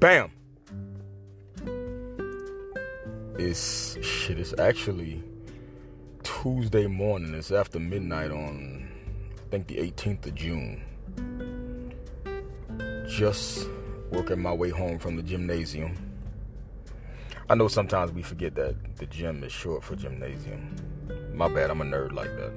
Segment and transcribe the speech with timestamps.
[0.00, 0.30] Bam!
[3.38, 5.22] It's shit, it's actually
[6.22, 7.34] Tuesday morning.
[7.34, 8.88] It's after midnight on
[9.36, 10.82] I think the 18th of June.
[13.10, 13.68] Just
[14.10, 15.94] working my way home from the gymnasium.
[17.50, 20.76] I know sometimes we forget that the gym is short for gymnasium.
[21.34, 22.52] My bad, I'm a nerd like that.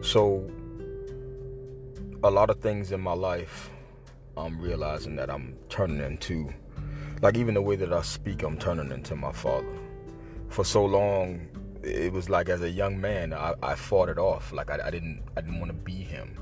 [0.00, 0.50] So,
[2.24, 3.68] a lot of things in my life,
[4.40, 6.52] I'm realizing that I'm turning into,
[7.22, 9.78] like even the way that I speak, I'm turning into my father.
[10.48, 11.48] For so long,
[11.82, 14.52] it was like as a young man, I, I fought it off.
[14.52, 16.36] Like I, I didn't, I didn't want to be him.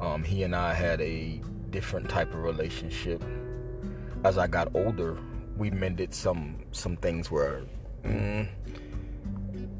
[0.00, 1.40] Um, he and I had a
[1.70, 3.22] different type of relationship.
[4.24, 5.18] As I got older,
[5.56, 7.62] we mended some some things where
[8.04, 8.46] mm,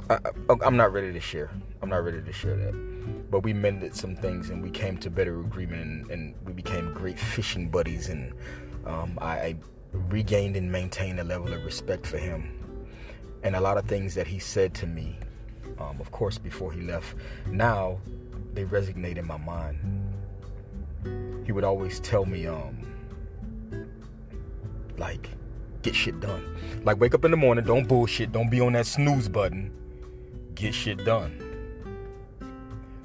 [0.09, 0.18] I,
[0.48, 1.51] am not ready to share.
[1.82, 2.95] I'm not ready to share that.
[3.30, 6.93] But we mended some things and we came to better agreement and, and we became
[6.95, 8.09] great fishing buddies.
[8.09, 8.33] And
[8.85, 9.57] um, I, I
[9.93, 12.52] regained and maintained a level of respect for him.
[13.43, 15.16] And a lot of things that he said to me,
[15.79, 17.15] um, of course, before he left,
[17.49, 17.99] now
[18.55, 19.79] they resonate in my mind.
[21.45, 22.87] He would always tell me, um,
[24.96, 25.29] like,
[25.83, 26.57] get shit done.
[26.85, 29.71] Like, wake up in the morning, don't bullshit, don't be on that snooze button,
[30.55, 31.46] get shit done.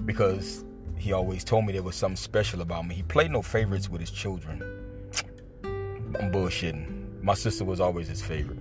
[0.05, 0.65] Because
[0.97, 2.95] he always told me there was something special about me.
[2.95, 4.61] He played no favorites with his children.
[5.63, 7.23] I'm bullshitting.
[7.23, 8.59] My sister was always his favorite.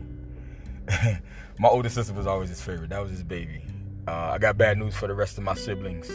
[1.58, 2.90] my older sister was always his favorite.
[2.90, 3.62] That was his baby.
[4.08, 6.10] Uh, I got bad news for the rest of my siblings.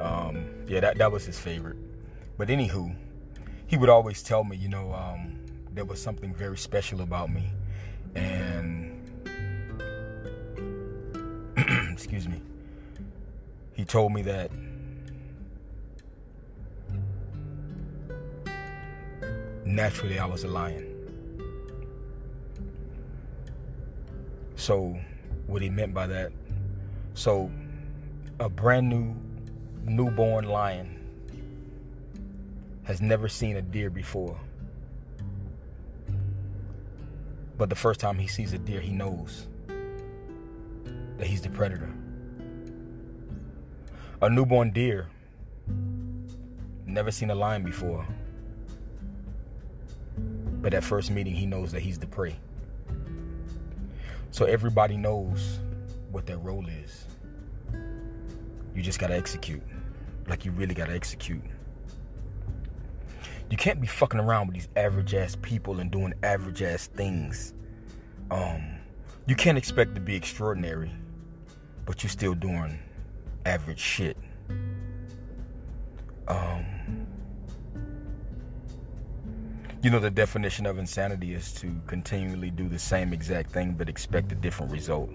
[0.00, 1.76] Um, yeah, that, that was his favorite.
[2.38, 2.94] But anywho,
[3.66, 5.38] he would always tell me, you know, um,
[5.72, 7.50] there was something very special about me.
[8.14, 8.96] And
[11.92, 12.40] excuse me.
[13.80, 14.50] He told me that
[19.64, 20.86] naturally I was a lion.
[24.54, 24.98] So,
[25.46, 26.30] what he meant by that,
[27.14, 27.50] so
[28.38, 29.16] a brand new
[29.90, 31.00] newborn lion
[32.82, 34.38] has never seen a deer before.
[37.56, 39.46] But the first time he sees a deer, he knows
[41.16, 41.90] that he's the predator.
[44.22, 45.08] A newborn deer,
[46.84, 48.06] never seen a lion before.
[50.60, 52.38] But at first meeting, he knows that he's the prey.
[54.30, 55.60] So everybody knows
[56.10, 57.06] what their role is.
[58.74, 59.62] You just gotta execute.
[60.28, 61.42] Like you really gotta execute.
[63.48, 67.54] You can't be fucking around with these average ass people and doing average ass things.
[68.30, 68.80] Um,
[69.26, 70.92] you can't expect to be extraordinary,
[71.86, 72.78] but you're still doing
[73.44, 74.16] average shit.
[76.28, 76.64] Um,
[79.82, 83.88] you know, the definition of insanity is to continually do the same exact thing but
[83.88, 85.10] expect a different result.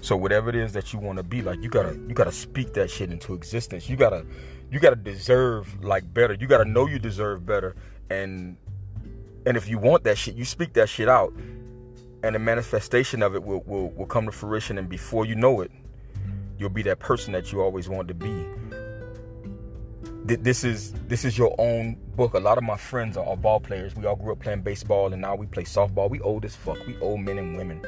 [0.00, 2.72] So whatever it is that you want to be like, you gotta you gotta speak
[2.74, 3.88] that shit into existence.
[3.88, 4.24] You gotta
[4.70, 6.34] you gotta deserve like better.
[6.34, 7.74] You gotta know you deserve better.
[8.10, 8.56] And
[9.46, 11.32] and if you want that shit, you speak that shit out.
[12.22, 14.76] And the manifestation of it will, will, will come to fruition.
[14.76, 15.70] And before you know it,
[16.58, 18.46] you'll be that person that you always wanted to be.
[20.36, 22.34] This is this is your own book.
[22.34, 23.96] A lot of my friends are, are ball players.
[23.96, 26.10] We all grew up playing baseball, and now we play softball.
[26.10, 26.78] We old as fuck.
[26.86, 27.82] We old men and women,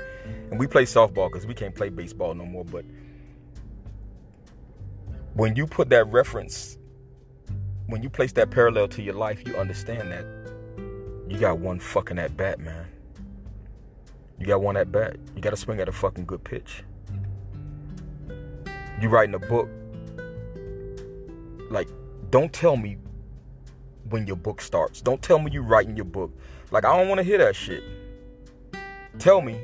[0.51, 2.65] and we play softball because we can't play baseball no more.
[2.65, 2.87] But
[5.35, 6.79] when you put that reference
[7.91, 10.25] when you place that parallel to your life, you understand that
[11.29, 12.87] you got one fucking at bat, man.
[14.39, 15.17] You got one at bat.
[15.35, 16.85] You got to swing at a fucking good pitch.
[19.01, 19.69] You writing a book.
[21.71, 21.89] Like,
[22.31, 22.99] don't tell me
[24.09, 25.01] when your book starts.
[25.01, 26.33] Don't tell me you writing your book.
[26.71, 27.83] Like, I don't want to hear that shit.
[29.19, 29.55] Tell me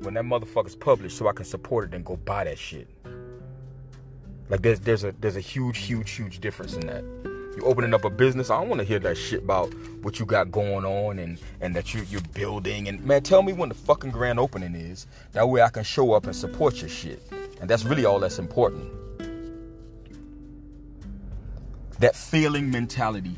[0.00, 2.88] when that motherfucker's published so I can support it and go buy that shit.
[4.48, 7.02] Like there's there's a there's a huge huge huge difference in that.
[7.56, 10.26] You opening up a business, I don't want to hear that shit about what you
[10.26, 13.74] got going on and and that you you're building and man, tell me when the
[13.74, 15.06] fucking grand opening is.
[15.32, 17.20] That way I can show up and support your shit.
[17.60, 18.92] And that's really all that's important.
[21.98, 23.36] That failing mentality.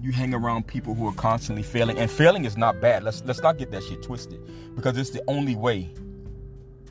[0.00, 3.04] You hang around people who are constantly failing, and failing is not bad.
[3.04, 4.40] Let's let's not get that shit twisted
[4.74, 5.90] because it's the only way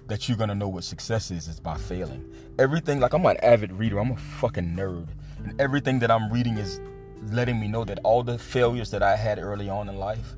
[0.07, 2.23] that you're gonna know what success is is by failing.
[2.57, 5.07] Everything, like I'm an avid reader, I'm a fucking nerd.
[5.43, 6.79] And everything that I'm reading is
[7.31, 10.35] letting me know that all the failures that I had early on in life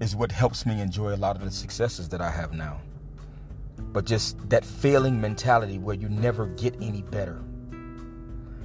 [0.00, 2.80] is what helps me enjoy a lot of the successes that I have now.
[3.76, 7.42] But just that failing mentality where you never get any better,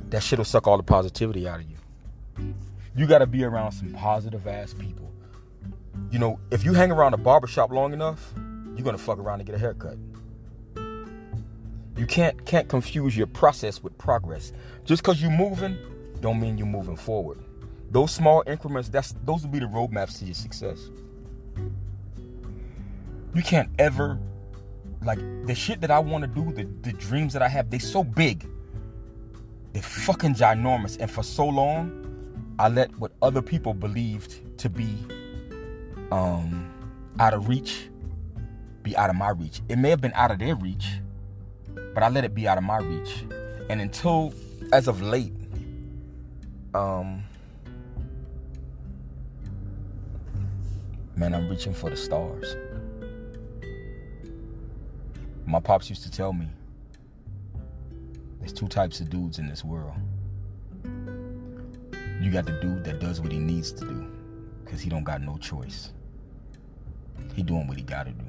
[0.09, 2.54] that shit will suck all the positivity out of you.
[2.95, 5.12] You got to be around some positive ass people.
[6.09, 8.33] You know, if you hang around a barbershop long enough,
[8.75, 9.98] you're gonna fuck around and get a haircut.
[11.98, 14.54] You can't can't confuse your process with progress.
[14.86, 15.77] Just because you're moving,
[16.21, 17.39] don't mean you're moving forward.
[17.89, 20.89] Those small increments, that's those will be the roadmaps to your success.
[23.33, 24.19] You can't ever
[25.07, 28.04] like the shit that I want to do, the, the dreams that I have—they're so
[28.04, 28.48] big.
[29.74, 30.98] They're fucking ginormous.
[31.00, 32.04] And for so long,
[32.59, 34.89] I let what other people believed to be
[36.12, 36.74] um
[37.19, 37.89] out of reach
[38.88, 39.62] be out of my reach.
[39.68, 40.88] It may have been out of their reach,
[41.94, 43.25] but I let it be out of my reach.
[43.69, 44.33] And until
[44.71, 45.33] as of late,
[46.74, 47.24] um
[51.18, 52.56] man, I'm reaching for the stars.
[55.47, 56.45] My pops used to tell me
[58.39, 59.95] there's two types of dudes in this world.
[62.21, 64.11] You got the dude that does what he needs to do
[64.65, 65.94] because he don't got no choice.
[67.33, 68.25] He doing what he got to do.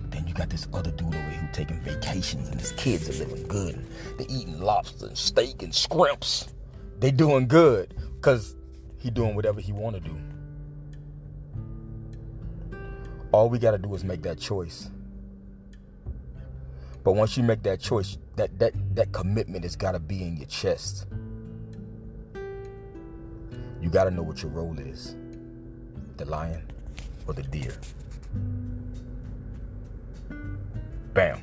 [0.00, 3.46] Then you got this other dude over here taking vacations and his kids are living
[3.46, 3.86] good.
[4.18, 6.52] They eating lobster and steak and scrimps.
[6.98, 8.56] They doing good because
[8.98, 10.16] he doing whatever he want to do.
[13.30, 14.90] All we got to do is make that choice.
[17.06, 20.38] But once you make that choice, that that that commitment has got to be in
[20.38, 21.06] your chest.
[23.80, 25.14] You got to know what your role is.
[26.16, 26.68] The lion
[27.28, 27.78] or the deer.
[31.14, 31.42] Bam.